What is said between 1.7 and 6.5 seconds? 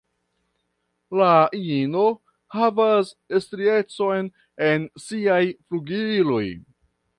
ino havas striecon en siaj flugiloj.